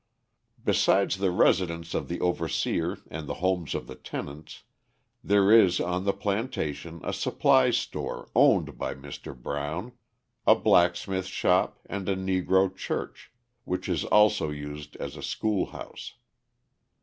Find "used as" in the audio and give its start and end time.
14.49-15.15